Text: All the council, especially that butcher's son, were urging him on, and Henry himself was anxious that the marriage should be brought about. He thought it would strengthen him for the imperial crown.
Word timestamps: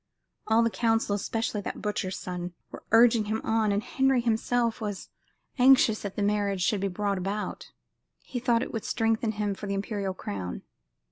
All 0.47 0.63
the 0.63 0.71
council, 0.71 1.15
especially 1.15 1.61
that 1.61 1.79
butcher's 1.79 2.17
son, 2.17 2.55
were 2.71 2.81
urging 2.91 3.25
him 3.25 3.39
on, 3.43 3.71
and 3.71 3.83
Henry 3.83 4.19
himself 4.19 4.81
was 4.81 5.09
anxious 5.59 6.01
that 6.01 6.15
the 6.15 6.23
marriage 6.23 6.63
should 6.63 6.81
be 6.81 6.87
brought 6.87 7.19
about. 7.19 7.69
He 8.23 8.39
thought 8.39 8.63
it 8.63 8.73
would 8.73 8.83
strengthen 8.83 9.33
him 9.33 9.53
for 9.53 9.67
the 9.67 9.75
imperial 9.75 10.15
crown. 10.15 10.63